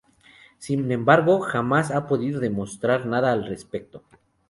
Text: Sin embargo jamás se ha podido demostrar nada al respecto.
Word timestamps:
Sin 0.57 0.91
embargo 0.91 1.41
jamás 1.41 1.89
se 1.89 1.93
ha 1.93 2.07
podido 2.07 2.39
demostrar 2.39 3.05
nada 3.05 3.31
al 3.31 3.45
respecto. 3.45 4.01